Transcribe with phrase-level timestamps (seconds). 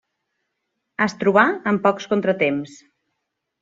[1.07, 1.45] Es trobà
[1.75, 2.79] amb pocs contratemps.